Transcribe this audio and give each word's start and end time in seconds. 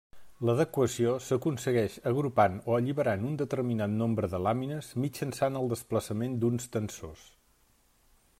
L'adequació 0.49 1.11
s'aconsegueix 1.25 1.97
agrupant 2.11 2.57
o 2.71 2.75
alliberant 2.79 3.27
un 3.33 3.37
determinat 3.43 3.95
nombre 3.99 4.31
de 4.33 4.41
làmines 4.47 4.91
mitjançant 5.05 5.61
el 5.61 5.71
desplaçament 5.75 6.41
d'uns 6.47 6.69
tensors. 6.79 7.33